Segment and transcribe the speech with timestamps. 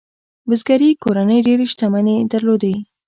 [0.49, 2.75] بزګري کورنۍ ډېرې شتمنۍ درلودې.